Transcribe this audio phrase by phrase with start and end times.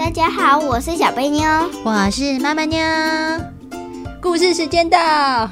[0.00, 1.46] 大家好，我是小贝妞，
[1.84, 2.80] 我是妈妈妞。
[4.22, 5.46] 故事时间到，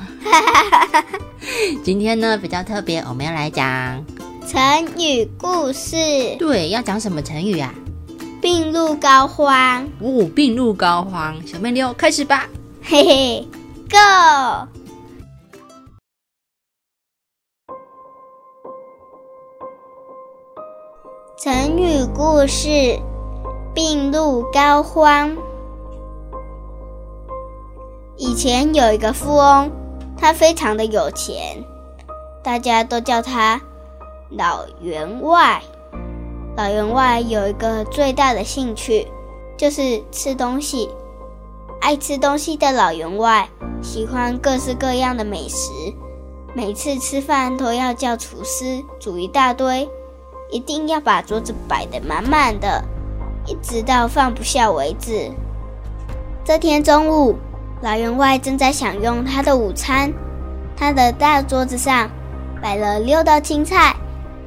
[1.85, 4.03] 今天呢比较特别，我们要来讲
[4.47, 4.59] 成
[4.97, 5.99] 语故事。
[6.39, 7.75] 对，要讲什么成语啊？
[8.41, 9.85] 病入膏肓。
[10.01, 11.35] 哦，病入膏肓。
[11.47, 12.49] 小贝妞开始吧。
[12.83, 13.49] 嘿嘿
[13.91, 14.67] ，Go。
[21.39, 22.99] 成语故事。
[23.79, 25.37] 病入膏肓。
[28.17, 29.71] 以前有一个富翁，
[30.17, 31.63] 他非常的有钱，
[32.43, 33.61] 大家都叫他
[34.31, 35.63] 老员外。
[36.57, 39.07] 老员外有一个最大的兴趣，
[39.57, 40.91] 就是吃东西。
[41.81, 43.49] 爱吃东西的老员外，
[43.81, 45.71] 喜欢各式各样的美食，
[46.53, 49.89] 每次吃饭都要叫厨师煮一大堆，
[50.51, 52.83] 一定要把桌子摆得满满的。
[53.49, 55.31] 一直到放不下为止。
[56.45, 57.37] 这天中午，
[57.81, 60.13] 老员外正在享用他的午餐，
[60.77, 62.11] 他的大桌子上
[62.63, 63.97] 摆了六道青菜、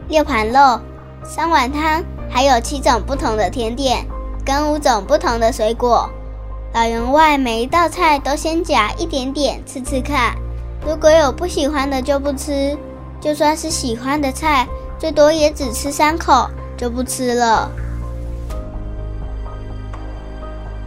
[0.07, 0.79] 六盘肉、
[1.23, 4.05] 三碗汤，还有七种不同的甜点
[4.45, 6.07] 跟五种不同的水果。
[6.73, 10.35] 老员外每一道菜都先夹一点点吃吃看，
[10.85, 12.77] 如果有不喜欢的就不吃，
[13.19, 17.69] 就算是喜欢的菜，最多也只吃三口就不吃了。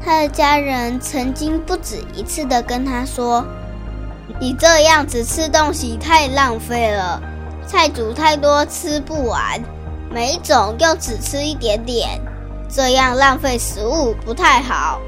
[0.04, 3.42] 他的家人曾经不止一次的跟他说
[4.38, 7.22] ：“你这样子吃东西太浪费了，
[7.66, 9.58] 菜煮太多吃不完，
[10.10, 12.20] 每种又只吃一点点，
[12.68, 15.00] 这样浪费食物不太好。”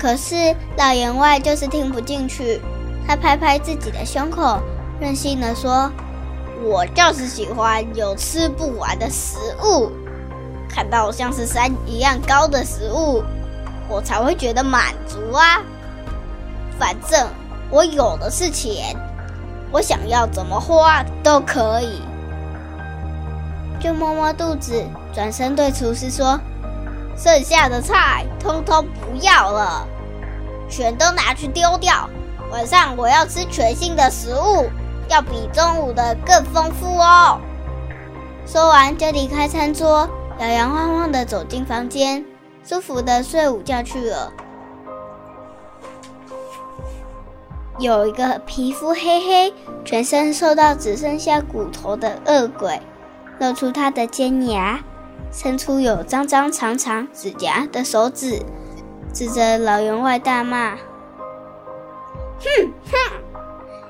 [0.00, 2.62] 可是老员外就是听不进去，
[3.06, 4.58] 他拍拍自己的胸口，
[4.98, 5.92] 任性的说
[6.64, 9.92] ：“我就是喜欢有吃不完的食物，
[10.66, 13.22] 看到像是山一样高的食物。”
[13.88, 15.60] 我才会觉得满足啊！
[16.78, 17.28] 反正
[17.70, 18.96] 我有的是钱，
[19.70, 22.02] 我想要怎么花都可以。
[23.78, 26.40] 就摸摸肚子，转身对厨师说
[27.18, 29.86] ：“剩下的菜通通不要了，
[30.68, 32.08] 全都拿去丢掉。
[32.50, 34.70] 晚上我要吃全新的食物，
[35.08, 37.38] 要比中午的更丰富哦。”
[38.46, 40.08] 说完就离开餐桌，
[40.38, 42.24] 摇摇晃晃的走进房间。
[42.64, 44.32] 舒服的睡午觉去了。
[47.78, 52.80] 有一个皮肤黑黑、全身瘦到只剩下骨头的恶鬼，
[53.40, 54.80] 露出他的尖牙，
[55.32, 58.42] 伸出有张张长长指甲的手指，
[59.12, 60.76] 指着老员外大骂
[62.38, 62.96] ：“哼哼，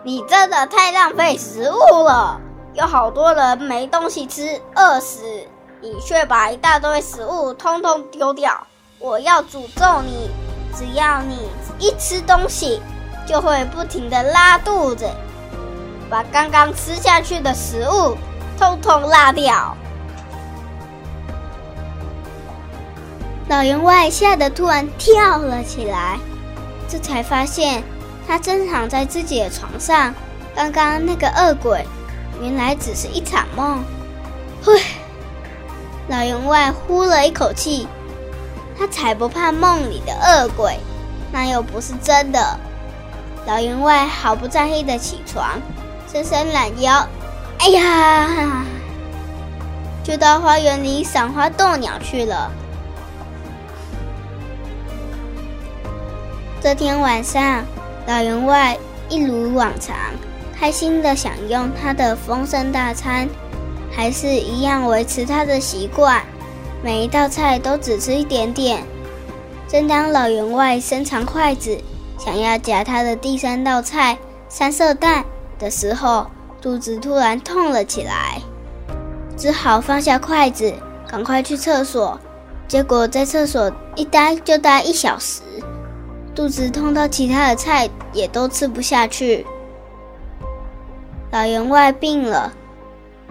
[0.05, 2.41] 你真的太浪费食物了！
[2.73, 5.21] 有好多人没东西吃，饿死。”
[5.83, 8.65] 你却把一大堆食物通通丢掉！
[9.01, 10.31] 我要诅咒你！
[10.73, 11.51] 只要你
[11.81, 12.81] 一吃东西，
[13.27, 15.11] 就会不停的拉肚子，
[16.09, 18.17] 把刚刚吃下去的食物
[18.57, 19.77] 通通拉掉。
[23.49, 26.17] 老员外吓得突然跳了起来，
[26.89, 27.83] 这才发现
[28.25, 30.15] 他正躺在自己的床上，
[30.55, 31.85] 刚刚那个恶鬼
[32.41, 33.83] 原来只是一场梦。
[34.65, 34.81] 嘿。
[36.13, 37.89] 老员外呼了一口气，
[38.79, 40.79] 他才不怕梦里的恶鬼，
[41.33, 42.55] 那又不是真的。
[43.47, 45.59] 老员外毫不在意的起床，
[46.13, 47.09] 伸伸懒腰，
[47.61, 48.63] 哎呀，
[50.05, 52.51] 就到花园里赏花逗鸟去了。
[56.61, 57.65] 这天晚上，
[58.07, 58.77] 老员外
[59.09, 59.97] 一如往常，
[60.55, 63.27] 开心的享用他的丰盛大餐。
[63.95, 66.23] 还是一样维持他的习惯，
[66.83, 68.83] 每一道菜都只吃一点点。
[69.69, 71.79] 正当老员外伸长筷子
[72.19, 75.25] 想要夹他的第三道菜三色蛋
[75.59, 76.27] 的时候，
[76.61, 78.41] 肚子突然痛了起来，
[79.37, 80.73] 只好放下筷子，
[81.07, 82.19] 赶快去厕所。
[82.67, 85.43] 结果在厕所一待就待一小时，
[86.35, 89.47] 肚子痛到其他的菜也都吃不下去。
[91.31, 92.53] 老员外病了。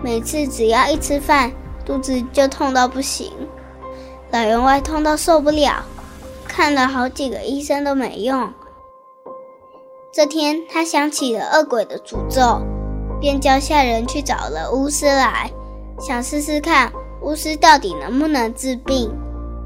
[0.02, 1.52] 每次只要一吃饭，
[1.86, 3.32] 肚子就痛到不行。
[4.32, 5.84] 老员外痛到受不了，
[6.48, 8.52] 看了好几个医生都没用。
[10.14, 12.62] 这天，他想起了恶鬼的诅咒，
[13.20, 15.52] 便叫下人去找了巫师来，
[16.00, 16.92] 想试试看
[17.22, 19.12] 巫师到底能不能治病。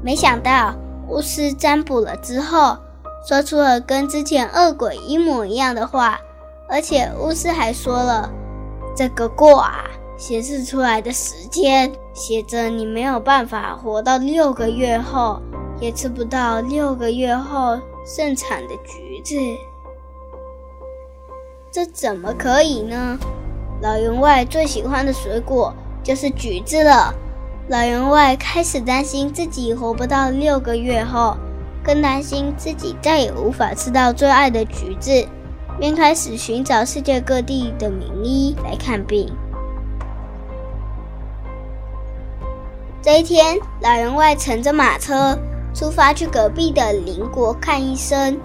[0.02, 0.74] 没想到，
[1.08, 2.76] 巫师占卜了之后，
[3.26, 6.20] 说出了跟之前恶鬼一模一样的话，
[6.68, 8.30] 而且巫师还说了
[8.94, 9.84] 这个卦。
[10.16, 15.40] 显示出来的时间写着你没有办法活到六个月后
[15.78, 19.36] 也吃不到六个月后盛产的橘子。
[21.70, 23.18] 这怎么可以呢？
[23.82, 27.14] 老员外最喜欢的水果就是橘子了。
[27.68, 31.36] 老员外开始担心自己活不到六个月后，
[31.84, 35.26] 更担心自己再也无法吃到最爱的橘子，
[35.78, 39.30] 便开始寻找世界各地的名医来看病。
[43.06, 45.38] 这一天，老员外乘着马车
[45.72, 48.36] 出发去隔壁的邻国看医生，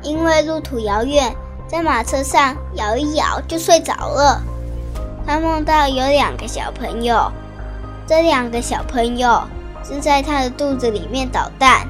[0.00, 1.30] 因为路途遥远，
[1.66, 4.40] 在马车上摇一摇就睡着了。
[5.26, 7.30] 他梦到有两个小朋友，
[8.06, 9.42] 这两个小朋友
[9.86, 11.86] 正在他的肚子里面捣蛋。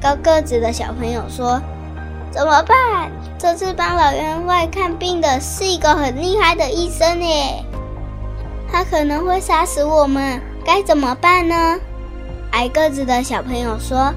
[0.00, 1.60] 高个子的小朋友说
[2.30, 3.10] ：“怎么办？
[3.36, 7.64] 这次帮老员外看病的是一个很厉害的医生耶，
[8.70, 10.40] 他可能会杀死我们。”
[10.72, 11.80] 该怎么办呢？
[12.52, 14.14] 矮个子的小朋友说：“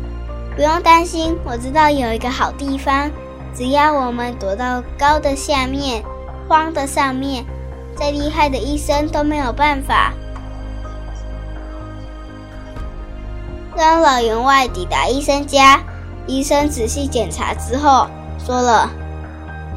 [0.56, 3.10] 不用担心，我知道有一个好地方。
[3.56, 6.04] 只要我们躲到高的下面，
[6.48, 7.44] 荒的上面，
[7.96, 10.14] 再厉害的医生都没有办法。”
[13.76, 15.82] 当老员外抵达医生家，
[16.28, 18.06] 医生仔细检查之后
[18.38, 18.92] 说了：“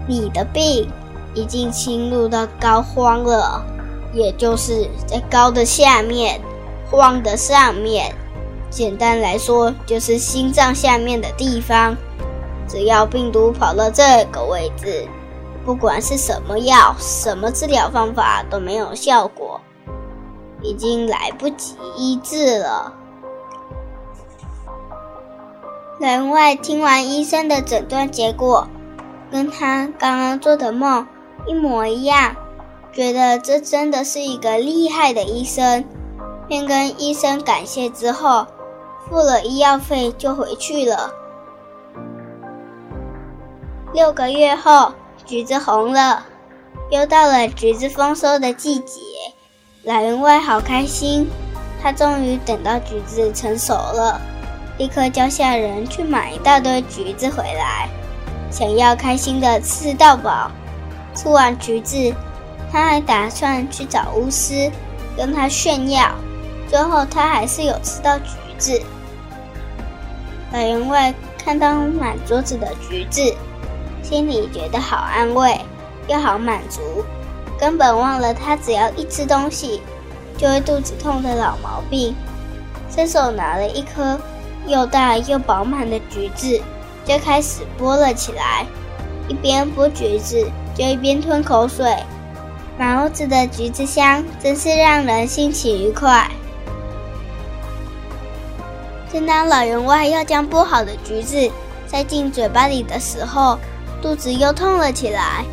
[0.06, 0.86] 你的病
[1.32, 3.64] 已经侵入到膏肓了，
[4.12, 6.38] 也就是在膏的下面。”
[6.90, 8.14] 荒的上面，
[8.70, 11.96] 简单来说就是心脏下面的地方。
[12.68, 15.06] 只要病毒跑到这个位置，
[15.64, 19.60] 不管是什么药、什么治疗方法都没有效果，
[20.62, 22.92] 已经来不及医治了。
[25.98, 28.68] 人外听完医生的诊断结果，
[29.30, 31.06] 跟他刚刚做的梦
[31.46, 32.36] 一模一样，
[32.92, 35.84] 觉得这真的是一个厉害的医生。
[36.48, 38.46] 便跟医生感谢之后，
[39.08, 41.10] 付了医药费就回去了。
[43.92, 44.92] 六个月后，
[45.24, 46.24] 橘子红了，
[46.90, 49.00] 又到了橘子丰收的季节。
[49.84, 51.28] 老员外好开心，
[51.82, 54.20] 他终于等到橘子成熟了，
[54.78, 57.88] 立刻叫下人去买一大堆橘子回来，
[58.50, 60.50] 想要开心的吃到饱。
[61.14, 62.12] 吃完橘子，
[62.70, 64.70] 他还打算去找巫师，
[65.16, 66.10] 跟他炫耀。
[66.68, 68.82] 最后，他还是有吃到橘子。
[70.52, 73.34] 老员外看到满桌子的橘子，
[74.02, 75.60] 心里觉得好安慰，
[76.08, 76.80] 又好满足，
[77.58, 79.80] 根本忘了他只要一吃东西
[80.36, 82.14] 就会肚子痛的老毛病。
[82.88, 84.18] 伸手拿了一颗
[84.66, 86.60] 又大又饱满的橘子，
[87.04, 88.64] 就开始剥了起来。
[89.28, 91.96] 一边剥橘子，就一边吞口水。
[92.78, 96.30] 满屋子的橘子香，真是让人心情愉快。
[99.12, 101.50] 正当老员外要将剥好的橘子
[101.86, 103.58] 塞进嘴巴里的时候，
[104.02, 105.44] 肚子又痛了起来。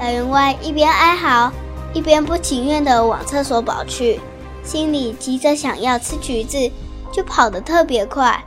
[0.00, 1.52] 老员外一边哀嚎，
[1.92, 4.20] 一边不情愿地往厕所跑去，
[4.64, 6.70] 心里急着想要吃橘子，
[7.12, 8.42] 就跑得特别快，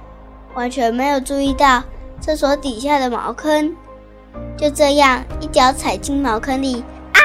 [0.55, 1.83] 完全没有注意到
[2.19, 3.75] 厕所底下的茅坑。
[4.57, 6.83] 就这样，一脚踩进茅坑里，
[7.13, 7.21] 啊，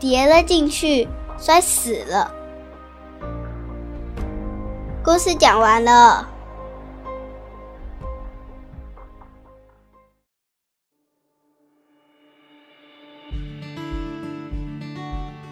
[0.00, 1.06] 跌了进去，
[1.38, 2.32] 摔死了。
[5.04, 6.26] 故事讲完了。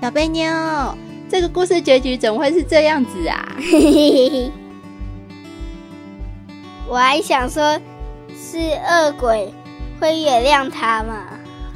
[0.00, 0.96] 小贝妞，
[1.28, 3.46] 这个故事结局怎么会是这样子啊？
[6.88, 7.78] 我还想说，
[8.34, 9.52] 是恶鬼
[10.00, 11.26] 会原谅他吗？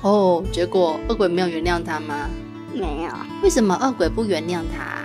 [0.01, 2.31] 哦，结果恶鬼没有原谅他吗？
[2.73, 3.11] 没有。
[3.43, 5.05] 为什么恶鬼不原谅他？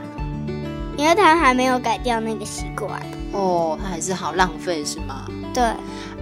[1.01, 5.25] 因为他还没有改掉那个习惯哦，他还是好浪费是吗？
[5.51, 5.63] 对，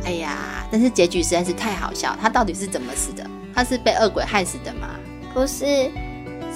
[0.05, 3.29] 哎呀，但是结局实在是太好笑，他到底是怎么死的？
[3.53, 4.91] 他是被恶鬼害死的吗？
[5.33, 5.91] 不是，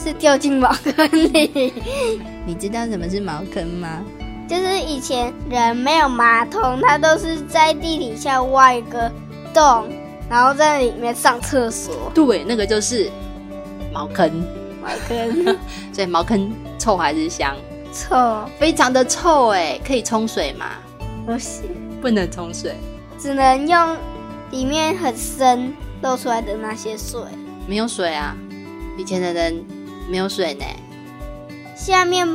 [0.01, 1.73] 是掉进茅坑里。
[2.47, 4.01] 你知道什么是茅坑吗？
[4.47, 9.11] 就是以前人没有马桶，他都是在地底下挖一个
[9.53, 9.85] 洞，
[10.29, 12.09] 然后在里面上厕所。
[12.13, 13.11] 对，那个就是
[13.91, 14.31] 茅坑。
[14.81, 15.57] 茅坑，
[15.91, 16.49] 所以茅坑
[16.79, 17.53] 臭还是香？
[17.93, 19.79] 臭，非常的臭哎！
[19.85, 20.65] 可以冲水吗？
[21.25, 21.69] 不行，
[22.01, 22.75] 不能冲水，
[23.19, 23.97] 只能用
[24.49, 25.71] 里面很深
[26.01, 27.21] 露出来的那些水。
[27.67, 28.35] 没有水啊，
[28.97, 29.63] 以前的人
[30.09, 30.65] 没有水呢。
[31.75, 32.27] 下面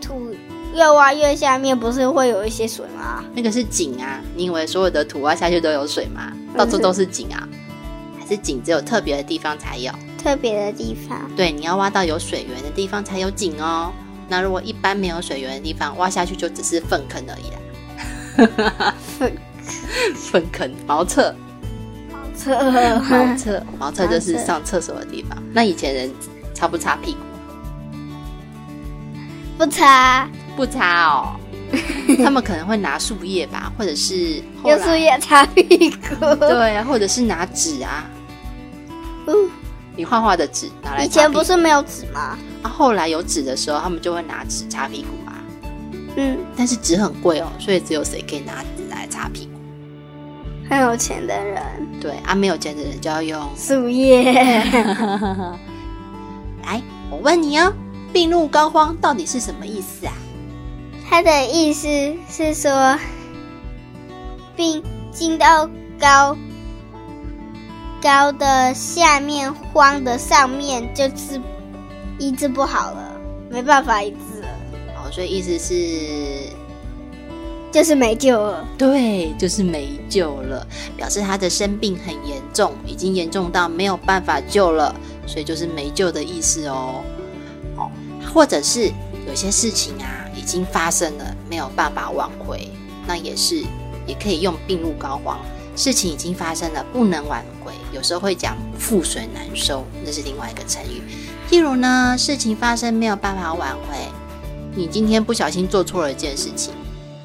[0.00, 0.34] 土
[0.74, 3.22] 越挖越下面，不是会有一些水吗？
[3.34, 4.20] 那个是井啊！
[4.34, 6.32] 你以为所有的土挖下去都有水吗？
[6.56, 7.46] 到处都是井啊？
[8.18, 9.92] 还是井只有特别的地方才有？
[10.18, 11.30] 特别的地方？
[11.36, 13.92] 对，你要挖到有水源的地方才有井哦。
[14.28, 18.94] 那如果一般没有水源的地方挖下去，就只是粪坑而已啦。
[20.14, 21.34] 粪坑、茅厕、
[22.34, 25.42] 厕茅厕、 茅厕就是上厕所的地方。
[25.52, 26.10] 那以前人
[26.54, 27.18] 擦不擦屁股？
[29.58, 31.34] 不擦，不擦哦，
[32.22, 36.34] 他们可能会拿树叶吧，或者是用树叶擦屁股。
[36.38, 38.04] 对啊，或者是拿纸啊，
[39.26, 39.50] 嗯
[39.96, 42.38] 你画画的纸拿来擦以前不是没有纸吗？
[42.62, 45.34] 啊，后来有纸的时候，他们就会拿纸擦屁股啊。
[46.16, 49.52] 嗯，但是纸很贵哦，所以只有谁可以拿纸来擦屁股？
[50.68, 51.62] 很有钱的人，
[52.00, 53.42] 对啊，没有钱的人就要用。
[53.56, 54.32] 树叶。
[56.64, 57.72] 来，我问你哦，
[58.12, 60.12] 病入膏肓到底是什么意思啊？
[61.08, 61.88] 它的意思
[62.28, 62.98] 是说，
[64.56, 66.36] 病进到高
[68.06, 71.40] 高的下面，荒的上面，就是
[72.20, 73.20] 医治不好了，
[73.50, 74.48] 没办法医治了，
[74.94, 76.48] 哦，所以意思是，
[77.72, 78.64] 就是没救了。
[78.78, 80.64] 对，就是没救了，
[80.96, 84.94] 表示他的生病很严重，已经严重到没有办法救了，
[85.26, 87.02] 所以就是没救的意思哦。
[87.76, 87.90] 哦，
[88.32, 88.88] 或者是
[89.26, 92.70] 有些事情啊已经发生了，没有办法挽回，
[93.04, 93.64] 那也是
[94.06, 95.38] 也可以用病入膏肓。
[95.76, 101.02] 事情已经发生了，不能挽回，有时候会讲覆水难收，那是另外一个成语。
[101.48, 103.96] 譬如呢，事情发生没有办法挽回，
[104.74, 106.72] 你今天不小心做错了一件事情。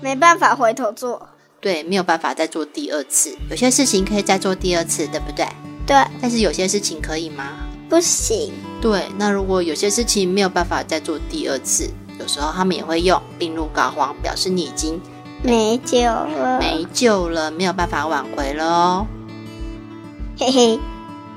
[0.01, 1.29] 没办法回头做。
[1.59, 3.37] 对，没有办法再做第二次。
[3.49, 5.47] 有些事情可以再做第二次，对不对？
[5.85, 7.67] 对，但是有些事情可以吗？
[7.87, 8.51] 不行。
[8.81, 11.87] 对，那如果有些事情没有办法再做第二次，
[12.19, 14.99] 有时候他们也会用病入膏肓，表示你已经
[15.43, 19.07] 没救了，没救了，没有办法挽回了哦。
[20.37, 20.79] 嘿嘿，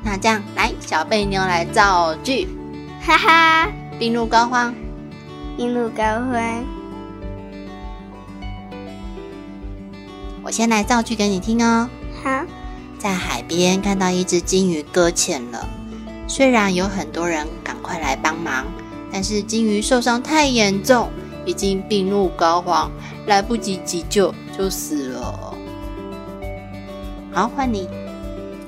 [0.03, 2.47] 那这样，来，小贝妞来造句：
[3.01, 3.69] 哈哈，
[3.99, 4.73] 病入膏肓。
[5.57, 6.63] 病入膏肓。
[10.43, 11.89] 我先来造句给你听哦。
[12.23, 12.45] 好，
[12.99, 15.67] 在海边看到一只金鱼搁浅了，
[16.29, 18.67] 虽然有很多人赶快来帮忙，
[19.11, 21.09] 但是金鱼受伤太严重，
[21.45, 22.89] 已经病入膏肓，
[23.27, 25.55] 来不及急救就死了。
[27.33, 27.89] 好，换你。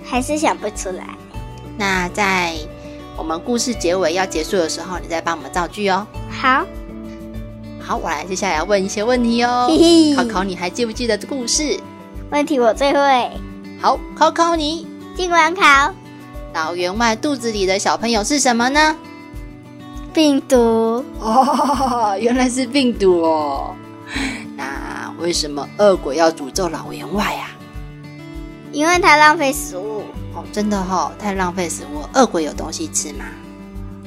[0.04, 1.04] 还是想不出来。
[1.76, 2.54] 那在
[3.16, 6.06] 我们故事结尾要结束的时候，你再帮我们造句哦。
[6.30, 6.64] 好，
[7.80, 9.76] 好，我来接下来问一些问题哦 嘿。
[9.76, 11.78] 嘿，考考你还记不记得故事？
[12.30, 13.30] 问题我最会。
[13.80, 14.86] 好，考考你。
[15.16, 15.62] 尽管考
[16.52, 18.96] 老员外肚子里的小朋友是什么呢？
[20.16, 23.76] 病毒，哦， 原来是病毒哦。
[24.56, 27.50] 那为什么恶鬼要诅咒老员外啊？
[28.72, 30.04] 因为他浪费食物。
[30.34, 32.00] 哦，真的哦，太浪费食物。
[32.18, 33.26] 恶鬼有东西吃吗？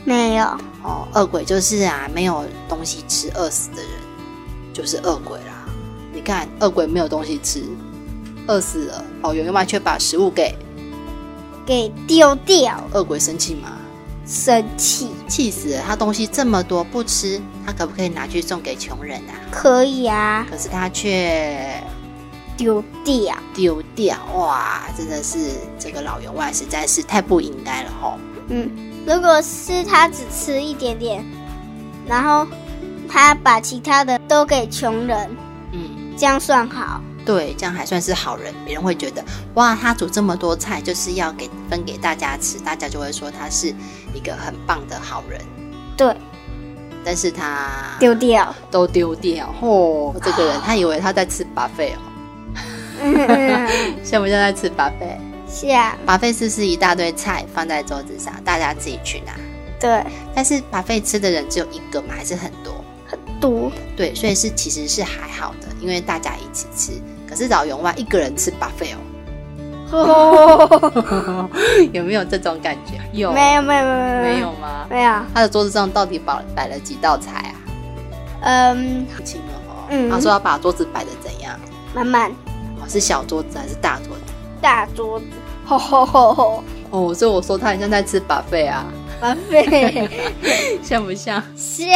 [0.04, 0.46] 没有，
[0.82, 3.92] 哦，恶鬼就是啊，没有东西吃饿死的人，
[4.74, 5.70] 就是恶鬼啦。
[6.12, 7.64] 你看，恶鬼没有东西吃，
[8.48, 10.58] 饿死了，老员外却把食物给
[11.68, 13.74] 给丢掉，恶鬼，生气吗？
[14.30, 15.82] 生气气死了！
[15.88, 19.34] 他东西这么多不吃，他可不可以拿去送给穷人啊？
[19.50, 21.84] 可以啊，可是他却
[22.56, 23.36] 丢掉。
[23.56, 25.40] 丢掉，哇，真的是
[25.80, 28.20] 这个老员外实在是太不应该了吼。
[28.50, 28.70] 嗯，
[29.08, 31.26] 如果是他只吃一点点，
[32.08, 32.46] 然后
[33.10, 35.36] 他把其他的都给穷人，
[35.72, 37.02] 嗯，这样算好。
[37.32, 43.68] 对，这样还算是好人，别人会觉得哇，他煮这么多菜就是要给分给大家吃，大家就会说他是
[44.16, 45.40] 一个很棒的好人。
[45.96, 46.16] 对，
[47.06, 47.70] 但是他
[48.00, 48.56] 丢掉。
[48.72, 52.02] 都丢掉，哦，这个人他以为他在吃巴菲哦，
[53.04, 53.70] 嗯
[54.04, 55.16] 像不像在吃巴菲？
[55.48, 59.34] 像巴菲是不是一大堆菜放在桌子上，大家自己去拿？
[59.80, 62.74] 对，但是巴菲吃的人只有一个嘛，还是很多？
[63.06, 67.00] 很多对，所以是其实是还好的，因为大家一起吃。
[67.30, 68.96] 可是老员外一个人吃 buffet
[69.92, 71.50] 哦，
[71.94, 72.94] 有没有这种感觉？
[73.14, 74.86] 有没有没有没有没有吗？
[74.90, 77.56] 没有，他的桌子上到底摆摆了几道菜啊？
[78.42, 79.86] 嗯，不清了哦。
[79.90, 81.60] 嗯他说要把桌子摆的怎样？
[81.94, 82.32] 慢慢
[82.80, 84.34] 哦，是小桌子还是大桌子？
[84.62, 85.26] 大桌子，
[85.66, 88.86] 吼吼吼吼，哦，所以我说他很像在吃 buffet 啊，
[89.20, 90.10] 巴菲
[90.82, 91.44] 像不像？
[91.56, 91.90] 像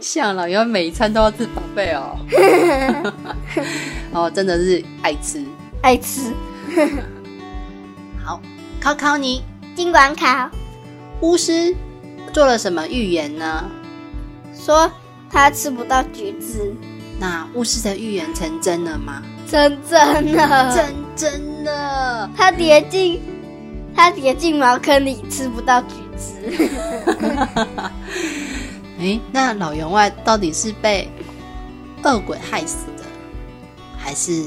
[0.00, 3.12] 像了，因为每一餐都要吃 buffet 哦。
[4.12, 5.44] 哦，真的是爱吃。
[5.82, 6.32] 爱吃。
[8.24, 8.40] 好，
[8.80, 9.42] 考考你，
[9.74, 10.50] 尽管考
[11.20, 11.74] 巫师
[12.32, 13.70] 做了什么预言呢？
[14.54, 14.90] 说
[15.30, 16.72] 他吃不到橘子，
[17.18, 19.22] 那巫师的预言成真了吗？
[19.50, 23.20] 成真了，成真了，他跌进
[23.94, 26.34] 他跌进茅坑里吃不到橘子，
[28.98, 31.08] 哎，那老员外到底是被
[32.02, 33.04] 恶鬼害死的，
[33.98, 34.44] 还是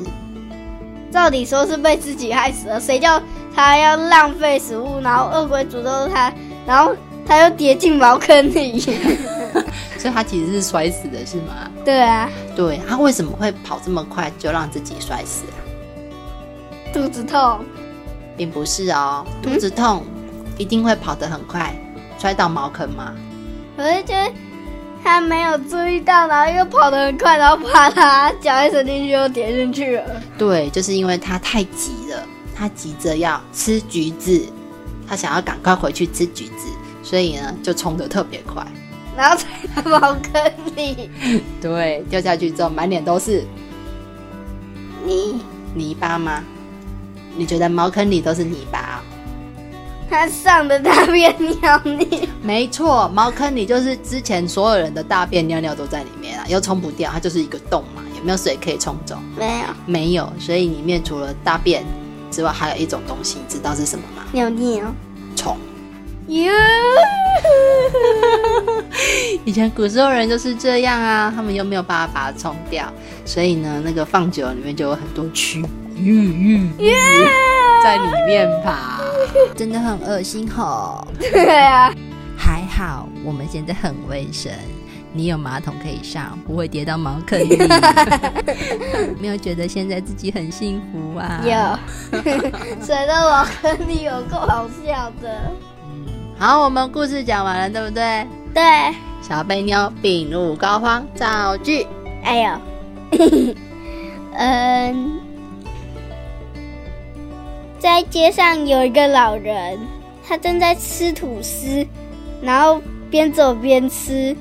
[1.12, 3.22] 照理说是被自己害死了，谁叫
[3.56, 6.32] 他要浪费食物，然后恶鬼诅咒他，
[6.66, 6.96] 然后
[7.26, 8.80] 他又跌进茅坑里。
[9.98, 11.70] 所以他其实是摔死的，是吗？
[11.84, 15.58] 对啊，对，他为什么会跑这么快就让自己摔死啊？
[16.94, 17.60] 肚子痛。
[18.38, 20.04] 并不是哦，肚子痛
[20.58, 21.76] 一定会跑得很快，
[22.18, 23.14] 摔到茅坑吗？
[23.78, 24.32] 我是觉得
[25.04, 30.04] 他没有注意到，然后又跑得很快，然后啪啦，脚一伸进去又跌进去了。
[30.38, 32.24] 对，就是因为他太急了，
[32.56, 34.42] 他急着要吃橘子，
[35.08, 36.68] 他想要赶快回去吃橘子，
[37.04, 38.66] 所以呢就冲得特别快。
[39.16, 41.10] 然后踩到茅坑里，
[41.62, 43.44] 对，掉下去之后满脸都是
[45.06, 45.40] 泥
[45.74, 46.44] 泥巴吗？
[47.36, 48.98] 你觉得茅坑里都是泥巴哦？
[50.10, 52.02] 他上的大便尿尿，
[52.42, 59.18] 没错，茅坑里就是之前所有人的大便尿尿都在里面啊，又冲不掉，它就是一个洞嘛，有没有水可以冲走？
[59.38, 61.84] 没有没有，所以里面除了大便
[62.32, 64.24] 之外，还有一种东西，你知道是什么吗？
[64.32, 64.86] 尿尿。
[65.36, 65.58] 虫。
[66.28, 66.52] 哟，
[69.46, 72.92] 以前古时候人就是这样啊，他们又没有办法把它冲掉，
[73.24, 75.64] 所以呢，那个放久了里面就有很多蛆，
[75.96, 76.90] 嗯嗯，
[77.82, 78.97] 在里面爬，
[79.56, 81.08] 真的很恶心吼。
[81.20, 81.94] 对啊，
[82.38, 84.52] 还好我们现在很卫生，
[85.14, 87.58] 你有马桶可以上，不会跌到茅坑里。
[89.20, 91.42] 没有觉得现在自己很幸福啊？
[91.44, 91.52] 有，
[92.84, 95.52] 水到茅坑里有够好笑的。
[96.38, 98.28] 好，我们故事讲完了，对不对？
[98.54, 98.64] 对，
[99.22, 101.86] 小贝妞病入膏肓，造句。
[102.24, 102.52] 哎呦，
[104.38, 105.20] 嗯，
[107.80, 109.78] 在街上有一个老人，
[110.28, 111.86] 他正在吃吐司，
[112.42, 114.36] 然后边走边吃。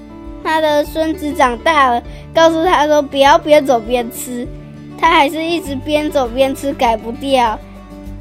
[0.44, 2.02] 他的孙子长大了，
[2.32, 4.46] 告诉他说不要边走边吃，
[4.96, 7.58] 他还是一直边走边吃，改不掉，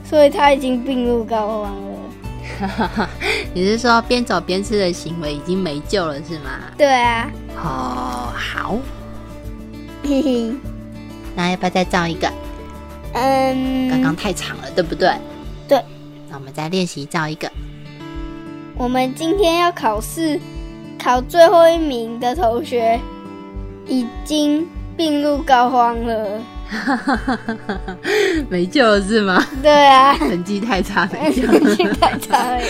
[0.04, 3.10] 所以他已经病入膏肓了。
[3.54, 6.52] 你是说边走边吃的行为已经没救了是吗？
[6.78, 7.30] 对啊。
[7.58, 8.76] 哦，好。
[10.04, 10.52] 嘿嘿，
[11.36, 12.32] 那要不要再造一个？
[13.16, 15.10] 嗯，刚刚太长了，对不对？
[15.68, 15.82] 对。
[16.30, 17.50] 那我们再练习造一个。
[18.78, 20.38] 我们今天要考试，
[21.02, 23.00] 考最后一名的同学
[23.88, 26.42] 已经病入膏肓了。
[28.50, 29.42] 没救了是吗？
[29.64, 31.44] 对啊，成绩太差，没救。
[31.48, 32.62] 成绩太差了。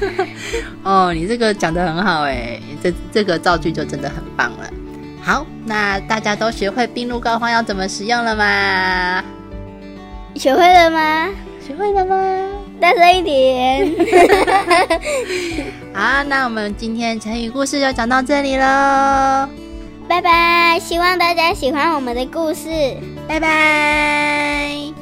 [0.82, 4.70] 哦，你这个讲的很好哎，这这个造句就真的很棒了。
[5.20, 9.22] 好，那大家都学会病入膏肓要怎么使用了吗？
[10.34, 11.28] 学会了吗？
[11.66, 12.48] 学会了吗？
[12.80, 13.92] 大声一点。
[15.94, 19.48] 好，那我们今天成语故事就讲到这里喽。
[20.08, 22.68] 拜拜，希望大家喜欢我们的故事。
[23.28, 25.01] 拜拜。